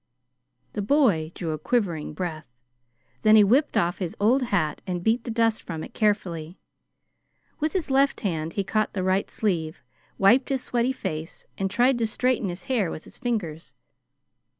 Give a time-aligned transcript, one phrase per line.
[0.73, 2.47] The boy drew a quivering breath.
[3.21, 6.57] Then he whipped off his old hat and beat the dust from it carefully.
[7.59, 9.83] With his left hand he caught the right sleeve,
[10.17, 13.75] wiped his sweaty face, and tried to straighten his hair with his fingers.